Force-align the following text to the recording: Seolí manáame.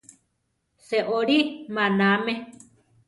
Seolí 0.87 1.39
manáame. 1.75 2.35